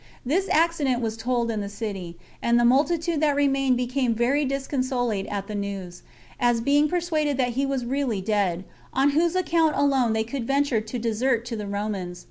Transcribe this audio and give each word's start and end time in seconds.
This 0.25 0.49
accident 0.49 0.99
was 0.99 1.15
told 1.15 1.51
in 1.51 1.61
the 1.61 1.69
city, 1.69 2.17
and 2.41 2.59
the 2.59 2.65
multitude 2.65 3.21
that 3.21 3.35
remained 3.35 3.77
became 3.77 4.15
very 4.15 4.45
disconsolate 4.45 5.27
at 5.27 5.45
the 5.45 5.53
news, 5.53 6.01
as 6.39 6.59
being 6.59 6.87
persuaded 6.89 7.37
that 7.37 7.49
he 7.49 7.67
was 7.67 7.85
really 7.85 8.19
dead, 8.19 8.63
on 8.93 9.11
whose 9.11 9.35
account 9.35 9.75
alone 9.75 10.13
they 10.13 10.23
could 10.23 10.47
venture 10.47 10.81
to 10.81 10.97
desert 10.97 11.45
to 11.45 11.55
the 11.55 11.67
Romans. 11.67 12.19